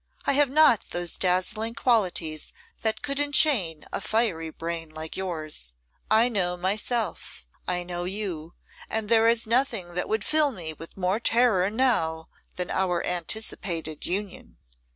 [0.25, 5.73] I have not those dazzling qualities that could enchain a fiery brain like yours.
[6.09, 8.55] I know myself; I know you;
[8.89, 14.07] and there is nothing that would fill me with more terror now than our anticipated
[14.07, 14.57] union.